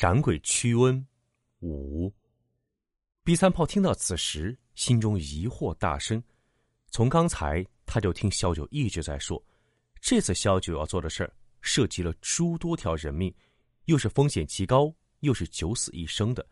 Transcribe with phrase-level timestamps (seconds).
[0.00, 1.04] 斩鬼驱瘟
[1.60, 2.10] 五。
[3.22, 6.24] 毕三炮听到此时，心中疑惑大生。
[6.90, 9.44] 从刚才他就听萧九一直在说，
[10.00, 13.30] 这次萧九要做的事儿涉及了诸多条人命，
[13.84, 16.48] 又是风险极高，又是九死一生的。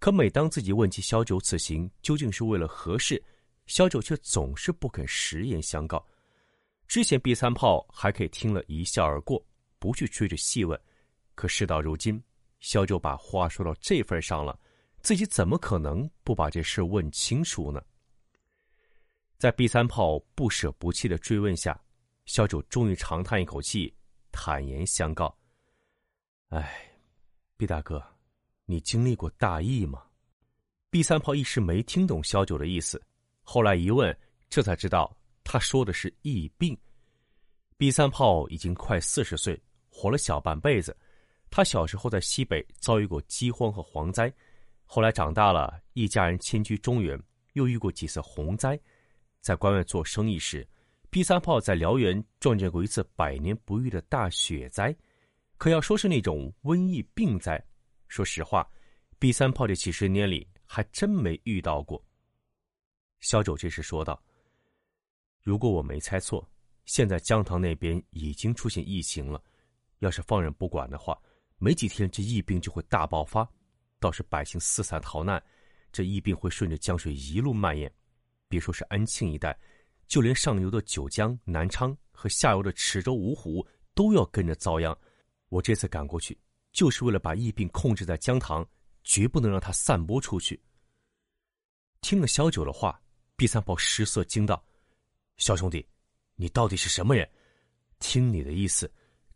[0.00, 3.22] 可每当自己问起萧九此行究竟是为了何事，
[3.66, 6.04] 萧九却总是不肯实言相告。
[6.88, 9.40] 之前毕三炮还可以听了一笑而过，
[9.78, 10.76] 不去追着细问，
[11.36, 12.20] 可事到如今。
[12.62, 14.58] 萧九把话说到这份上了，
[15.00, 17.82] 自己怎么可能不把这事问清楚呢？
[19.36, 21.78] 在毕三炮不舍不弃的追问下，
[22.24, 23.92] 萧九终于长叹一口气，
[24.30, 25.36] 坦言相告
[26.50, 26.88] ：“哎，
[27.56, 28.00] 毕大哥，
[28.64, 30.04] 你经历过大疫吗？”
[30.88, 33.02] 毕三炮一时没听懂萧九的意思，
[33.42, 34.16] 后来一问，
[34.48, 36.78] 这才知道他说的是疫病。
[37.76, 40.96] 毕三炮已经快四十岁，活了小半辈子。
[41.54, 44.32] 他小时候在西北遭遇过饥荒和蝗灾，
[44.86, 47.22] 后来长大了，一家人迁居中原，
[47.52, 48.80] 又遇过几次洪灾。
[49.42, 50.66] 在关外做生意时，
[51.10, 54.96] 毕三炮在辽源撞见过一次百年不遇的大雪灾。
[55.58, 57.62] 可要说是那种瘟疫病灾，
[58.08, 58.66] 说实话，
[59.18, 62.02] 毕三炮这几十年里还真没遇到过。
[63.20, 64.18] 小九这时说道
[65.44, 66.50] ：“如果我没猜错，
[66.86, 69.38] 现在江塘那边已经出现疫情了，
[69.98, 71.14] 要是放任不管的话。”
[71.62, 73.48] 没几天，这疫病就会大爆发，
[74.00, 75.40] 倒是百姓四散逃难，
[75.92, 77.88] 这疫病会顺着江水一路蔓延。
[78.48, 79.56] 别说是安庆一带，
[80.08, 83.64] 就连上游的九江、南昌和下游的池州、芜湖
[83.94, 84.98] 都要跟着遭殃。
[85.50, 86.36] 我这次赶过去，
[86.72, 88.68] 就是为了把疫病控制在江塘，
[89.04, 90.60] 绝不能让它散播出去。
[92.00, 93.00] 听了萧九的话，
[93.36, 94.60] 毕三炮失色惊道
[95.38, 95.86] ：“萧兄弟，
[96.34, 97.30] 你到底是什么人？
[98.00, 98.92] 听你的意思。”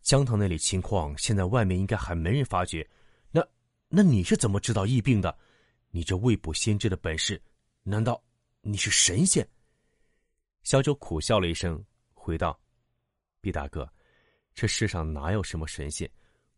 [0.07, 2.89] 江塘那里情况，现在外面应该还没人发觉。
[3.33, 3.45] 那，
[3.89, 5.37] 那你是怎么知道疫病的？
[5.91, 7.43] 你这未卜先知的本事，
[7.83, 8.23] 难道
[8.61, 9.45] 你是神仙？
[10.63, 11.85] 小九苦笑了一声，
[12.15, 12.57] 回道
[13.43, 13.93] ：“毕大哥，
[14.55, 16.09] 这世上哪有什么神仙？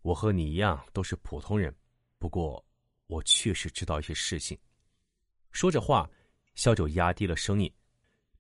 [0.03, 1.75] 我和你一样都是普通人。
[2.19, 2.62] 不过，
[3.06, 4.58] 我确实知道一些事情。”
[5.53, 6.06] 说着话，
[6.54, 7.72] 小九压低了声音，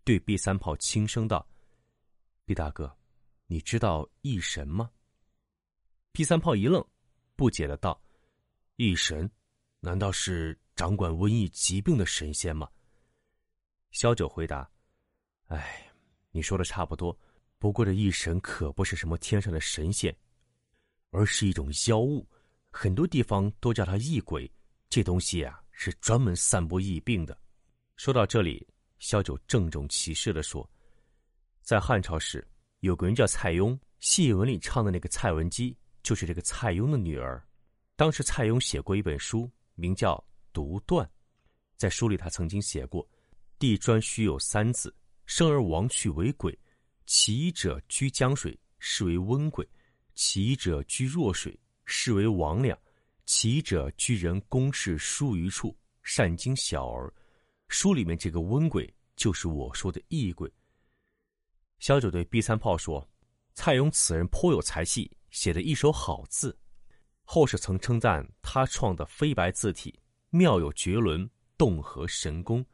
[0.04, 1.48] 对毕三炮轻声道
[2.44, 2.94] ：“毕大哥，
[3.46, 4.90] 你知道异神吗？”
[6.18, 6.84] 第三炮一愣，
[7.36, 8.02] 不解的道
[8.74, 9.30] ：“异神，
[9.78, 12.68] 难道是掌管瘟疫疾病的神仙吗？”
[13.92, 14.68] 萧九回答
[15.46, 15.88] ：“哎，
[16.32, 17.16] 你说的差不多。
[17.56, 20.12] 不过这异神可不是什么天上的神仙，
[21.10, 22.28] 而是一种妖物，
[22.72, 24.50] 很多地方都叫它异鬼。
[24.88, 27.40] 这东西呀，是专门散播疫病的。”
[27.94, 28.66] 说到这里，
[28.98, 30.68] 萧九郑重其事的说
[31.62, 32.44] ：“在汉朝时，
[32.80, 35.76] 有个人叫蔡邕，戏文里唱的那个蔡文姬。”
[36.08, 37.46] 就是这个蔡邕的女儿，
[37.94, 40.14] 当时蔡邕写过一本书，名叫
[40.54, 41.06] 《独断》。
[41.76, 43.06] 在书里，他曾经写过
[43.60, 44.90] ：“地砖须有三子，
[45.26, 46.58] 生而亡去为鬼。
[47.04, 49.62] 其一者居江水，是为温鬼；
[50.14, 51.54] 其一者居弱水，
[51.84, 52.74] 是为魍魉；
[53.26, 57.12] 其一者居人宫室疏于处，善惊小儿。”
[57.68, 60.50] 书里面这个温鬼，就是我说的异鬼。
[61.80, 63.06] 萧九对 B 三炮说
[63.52, 66.56] ：“蔡邕此人颇有才气。”写的一手好字，
[67.22, 69.98] 后世曾称赞他创的飞白字体
[70.30, 72.64] 妙有绝伦，动合神功。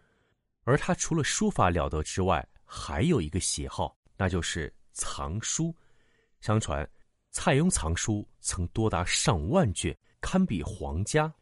[0.63, 5.75] 而他除了书法了得之外，还有一个喜好，那就是藏书。
[6.41, 6.89] 相传，
[7.31, 11.33] 蔡邕藏书曾多达上万卷，堪比皇家。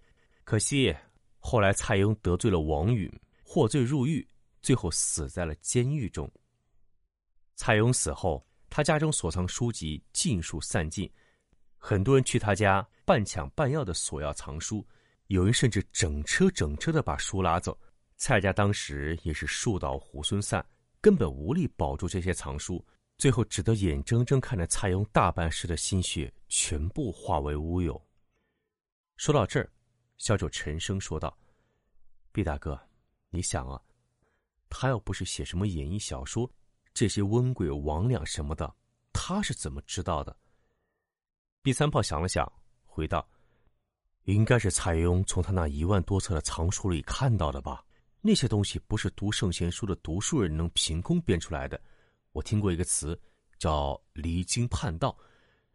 [0.45, 0.95] 可惜
[1.39, 4.27] 后来蔡邕得罪了王允，获罪入狱，
[4.61, 6.31] 最后死在了监狱中。
[7.55, 8.45] 蔡邕死后。
[8.75, 11.07] 他家中所藏书籍尽数散尽，
[11.77, 14.83] 很多人去他家半抢半要的索要藏书，
[15.27, 17.79] 有人甚至整车整车的把书拉走。
[18.17, 20.65] 蔡家当时也是树倒猢狲散，
[21.03, 22.83] 根本无力保住这些藏书，
[23.19, 28.03] 最后只得眼睁睁看着蔡邕大半世的心血全部化为乌有。
[29.19, 29.71] 说到这儿，
[30.17, 31.37] 小九沉声说道
[32.33, 32.81] ：“毕大哥，
[33.29, 33.79] 你想啊，
[34.71, 36.51] 他要不是写什么演义小说。”
[36.95, 38.75] 这些瘟鬼魍魉什么的，
[39.13, 40.37] 他是怎么知道的？
[41.63, 42.51] 毕三炮想了想，
[42.85, 43.27] 回道
[44.25, 47.85] ：“应该是蔡邕从他那一万多册的藏书里看到的吧？
[48.21, 51.81] 那些东西不是读圣贤书的读书人能凭空编出来的。
[52.33, 53.21] 我听过一个词，
[53.59, 55.17] 叫离经叛道。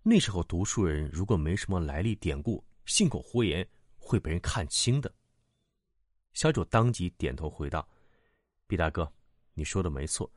[0.04, 3.68] 那时候读书人如果没什么来历典故，信口胡言，
[3.98, 5.14] 会被人看清的。”
[6.34, 7.88] 小九当即点头回道
[8.68, 9.12] ：“毕大哥，
[9.54, 10.32] 你说的没错，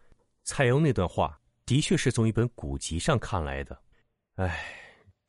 [0.45, 3.83] 蔡邕那段话的确是从一本古籍上看来的。
[4.37, 4.77] 唉。”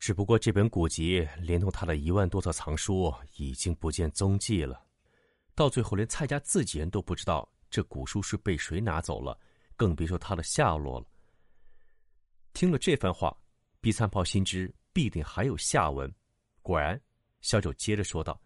[0.02, 4.84] 只不过这本古籍连同他的一万多册藏书已经不见踪迹了，
[5.54, 9.38] 到最后连蔡家自己人都不知道这古书是被谁拿走了，
[9.76, 11.06] 更别说他的下落了。
[12.52, 13.32] 听了这番话，
[13.80, 16.12] 毕三炮心知必定还有下文。
[16.62, 17.00] 果然，
[17.40, 18.42] 小九接着说道：“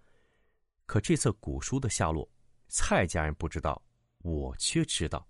[0.85, 2.31] 可这册古书的下落，
[2.69, 3.83] 蔡家人不知道，
[4.19, 5.27] 我却知道。”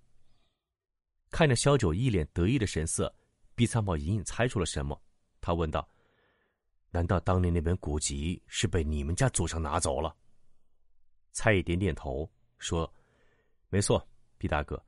[1.37, 3.15] 看着小九一脸得意的神色，
[3.55, 4.99] 毕三宝隐隐猜出了什么，
[5.39, 5.87] 他问道。
[6.91, 10.17] 难道当年那本古籍是被你们家祖上拿走了？
[11.33, 12.91] 蔡毅点点头说
[13.69, 14.03] ：“没错，
[14.39, 14.83] 毕大哥。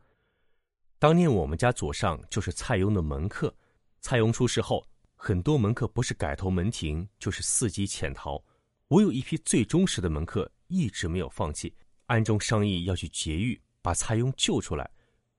[0.99, 3.55] 当年我们家祖上就是蔡邕的门客。
[4.01, 4.83] 蔡邕出事后，
[5.17, 8.43] 很多门客不是改投门庭，就是伺机潜逃。
[8.87, 14.91] 我有一批最忠实的门客，一直没有放弃，暗中商议要去劫狱，把蔡邕救出来。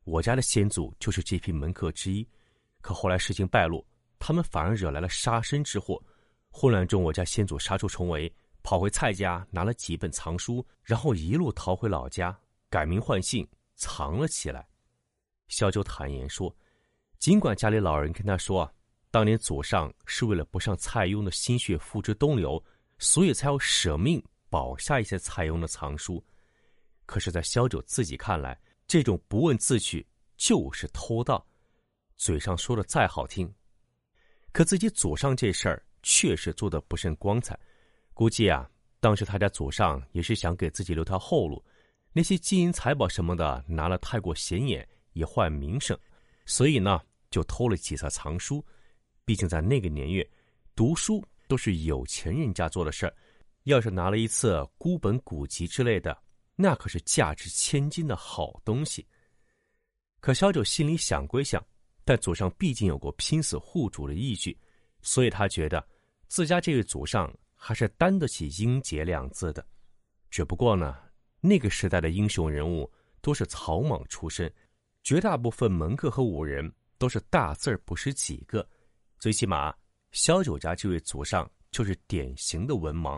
[0.03, 2.27] 我家的先祖就是这批门客之一。
[2.81, 3.85] 可后来事情败露，
[4.17, 6.01] 他们反而惹来了杀身之祸。”
[6.51, 12.35] 混乱中，我家先祖杀出重围，跑回蔡家拿了几本藏书，然后一路逃回老家，
[12.71, 14.67] 改名换姓藏了起来。
[15.47, 16.53] 萧九坦言说
[17.19, 18.73] ：“尽管家里老人跟他说啊，
[19.11, 22.63] 当年祖上是为了不让蔡邕的心血付之东流，
[22.97, 24.19] 所以才要舍命
[24.49, 26.23] 保下一些蔡邕的藏书。
[27.05, 28.59] 可是，在萧九自己看来，
[28.89, 30.05] 这种不问自取
[30.35, 31.47] 就是偷盗。
[32.17, 33.49] 嘴上说的再好听，
[34.51, 37.59] 可自己祖上这事儿。”确实做的不甚光彩，
[38.13, 38.65] 估计啊，
[39.01, 41.61] 当时他家祖上也是想给自己留条后路。
[42.13, 45.99] 那些金银财宝什么的拿了太过显眼，也坏名声，
[46.45, 48.65] 所以呢，就偷了几册藏书。
[49.25, 50.25] 毕竟在那个年月，
[50.73, 53.13] 读书都是有钱人家做的事儿。
[53.65, 56.17] 要是拿了一册孤本古籍之类的，
[56.61, 59.07] 那可是价值千金的好东西。
[60.19, 61.65] 可小九心里想归想，
[62.03, 64.57] 但祖上毕竟有过拼死护主的义举。
[65.01, 65.81] 所以他觉得，
[66.27, 69.65] 自家这位祖上还是担得起“英杰”两字的。
[70.29, 70.97] 只不过呢，
[71.39, 72.91] 那个时代的英雄人物
[73.21, 74.53] 都是草莽出身，
[75.01, 78.67] 绝大部分门客和武人都是大字儿不识几个。
[79.17, 79.73] 最起码，
[80.11, 83.17] 萧九家这位祖上就是典型的文盲。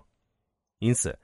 [0.77, 1.17] 因此，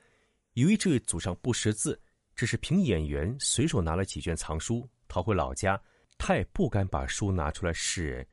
[0.53, 2.01] 由于这位祖上不识字，
[2.37, 5.77] 只是凭眼缘随手拿了几卷藏书逃回老家，
[6.17, 8.25] 他也不敢把书拿出来示人。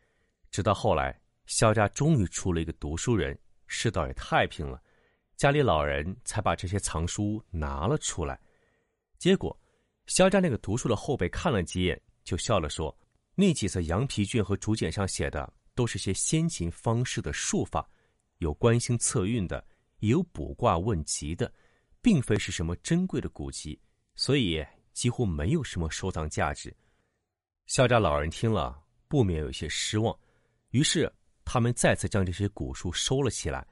[0.53, 1.21] 直到后来。
[1.47, 4.83] 肖家终于出了一个读书人，世道也太平了，
[5.37, 8.41] 家里老人才把这些藏书拿了出来。
[9.19, 9.55] 结果，
[10.07, 12.99] 肖家那个读书的后辈看了几眼，就笑了说
[13.37, 17.87] ：“那几册羊皮卷和竹简上写的，都是些先秦方士的术法，
[18.39, 19.63] 有观星测运的，
[19.99, 21.53] 也有卜卦问吉的，
[22.01, 23.79] 并非是什么珍贵的古籍，
[24.15, 26.75] 所以几乎没有什么收藏价值。”
[27.67, 30.19] 肖家老人听了，不免有些失望，
[30.71, 31.13] 于是。
[31.47, 33.69] 他们再次将这些古书收了起来，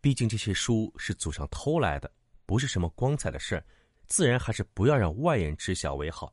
[0.00, 2.08] 毕竟这些书是祖上偷来的，
[2.46, 3.66] 不是什么光彩的事儿，
[4.06, 6.32] 自然还是不要让外人知晓为好。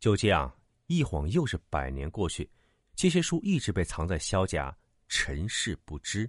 [0.00, 0.52] 就这样，
[0.88, 2.50] 一晃又是百年过去，
[2.96, 6.28] 这些书一直被藏在萧家，尘世不知。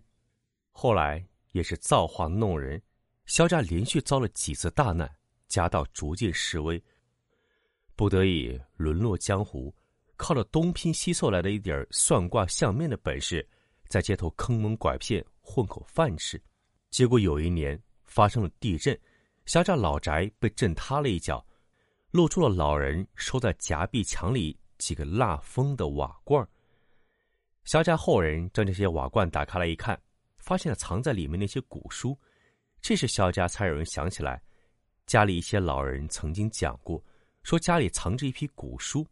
[0.71, 2.79] 后来也是造化弄人，
[3.25, 5.11] 萧家连续遭了几次大难，
[5.47, 6.81] 家道逐渐式微，
[7.95, 9.73] 不得已沦落江湖，
[10.15, 13.47] 靠着东拼西凑来的一点算卦相面的本事。
[13.87, 16.41] 在街头坑蒙拐骗混口饭吃，
[16.89, 18.99] 结果有一年发生了地震，
[19.45, 21.45] 肖家老宅被震塌了一角，
[22.11, 26.45] 露出了老人收在夹壁墙里几个蜡封的瓦罐。
[27.63, 29.97] 肖家后人将这些瓦罐打开来一看，
[30.37, 32.17] 发现了藏在里面那些古书。
[32.81, 34.41] 这时肖家才有人想起来，
[35.07, 37.01] 家里一些老人曾经讲过，
[37.41, 39.07] 说家里藏着一批古书，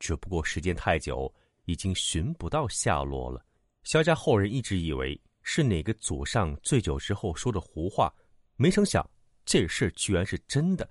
[0.00, 1.32] 只不过时间太久，
[1.66, 3.40] 已经寻不到下落了。
[3.84, 8.12] 萧家后人一直以为是哪个祖上醉酒之后说的胡话，
[8.56, 9.08] 没成想
[9.44, 10.88] 这事居然是真的。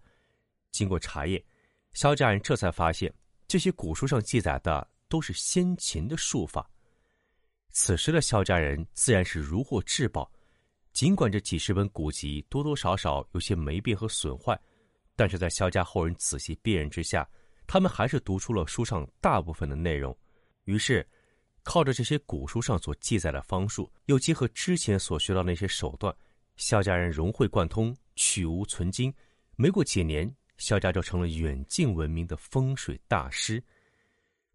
[0.72, 1.44] 经过查验，
[1.92, 3.14] 萧家人这才发现
[3.50, 6.66] 这些古书上记载的都是先秦的术法。
[7.72, 10.32] 此时的萧家人自然是如获至宝，
[10.96, 14.58] 尽管这几十本古籍多多少少有些霉变和损坏，
[15.14, 17.30] 但是在萧家后人仔细辨认之下，
[17.68, 20.18] 他们还是读出了书上大部分的内容。
[20.64, 21.06] 于是。
[21.68, 26.16] 靠着这些古书上所记载的方术，又结合之前所学到那些手段，
[26.58, 29.12] 萧家人融会贯通，取无存精。
[29.56, 33.60] 没过几年，萧家就成了远近闻名的风水大师。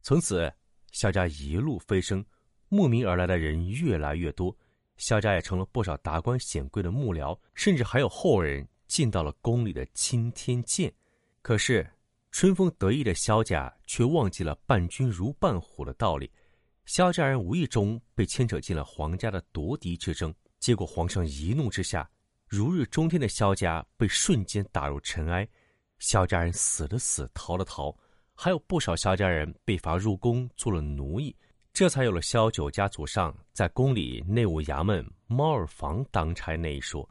[0.03, 0.49] 从此，
[0.93, 2.25] 萧家一路飞升，
[2.69, 4.57] 慕名而来的人越来越多，
[5.01, 10.93] 萧家也成了不少达官显贵的幕僚，甚至还有后人进到了宫里的钦天监。
[11.41, 11.91] 可是，
[12.31, 16.31] 春风得意的萧家却忘记了“伴君如伴虎”的道理。
[16.85, 22.09] 萧家人无意中被牵扯进了皇家的夺嫡之争，结果皇上一怒之下，
[22.47, 25.49] 如日中天的萧家被瞬间打入尘埃。
[25.99, 27.97] 萧家人死的死，逃的逃，
[28.35, 31.35] 还有不少萧家人被罚入宫做了奴役，
[31.73, 37.09] 这才有了萧九家祖上在宫里内务衙门猫耳房当差那一说。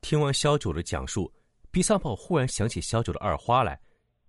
[0.00, 1.32] 听完萧九的讲述，
[1.70, 3.78] 比三炮忽然想起萧九的二花来，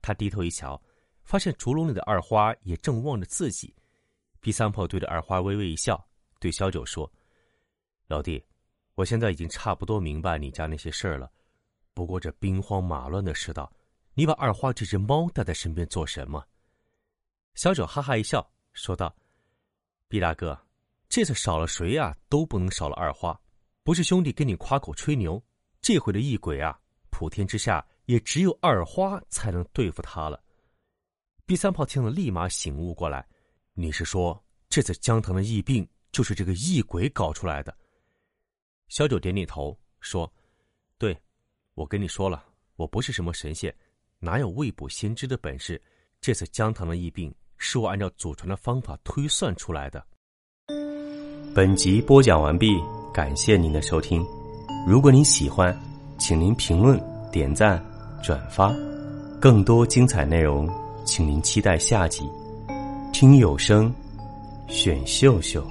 [0.01, 0.79] 他低头一瞧，
[1.23, 3.73] 发现竹笼里的二花也正望着自己。
[4.41, 6.05] 第三炮对着二花微微一笑，
[6.39, 7.09] 对萧九说
[8.07, 8.43] ：“老弟，
[8.95, 11.31] 我现在已经差不多明白你家那些事儿了。
[11.93, 13.71] 不过这兵荒马乱的世道，
[14.13, 16.45] 你把二花这只猫带在身边做什么？”
[17.55, 19.15] 萧九哈哈一笑，说道
[20.13, 20.55] ：“毕大哥，
[21.09, 23.35] 这次少了谁啊，都不能少了二花。
[23.81, 25.43] 不是兄弟跟你夸口吹牛，
[25.81, 26.79] 这回的异鬼啊，
[27.09, 30.39] 普天之下也只有二花才能对付他了。”
[31.47, 33.27] 毕三炮听了，立马醒悟过来。
[33.73, 34.39] 你是说
[34.69, 37.75] 这次江腾的疫病就是这个异鬼搞出来的？
[38.89, 40.31] 小九点点头说
[40.99, 41.19] ：“对，
[41.73, 43.75] 我跟你说了，我不是什么神仙，
[44.19, 45.81] 哪有未卜先知的本事？
[46.21, 47.33] 这次江腾的疫病
[47.65, 50.03] 是我按照祖传的方法推算出来的。”
[51.55, 52.75] 本集播讲完毕，
[53.13, 54.25] 感谢您的收听。
[54.85, 55.73] 如果您喜欢，
[56.19, 56.99] 请您评论、
[57.31, 57.81] 点赞、
[58.21, 58.73] 转发，
[59.39, 60.69] 更多精彩内容，
[61.05, 62.29] 请您期待下集。
[63.13, 63.93] 听有声，
[64.67, 65.65] 选秀秀。